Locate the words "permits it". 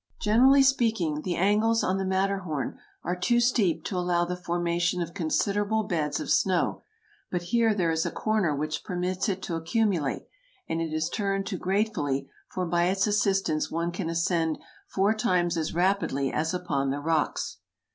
8.83-9.43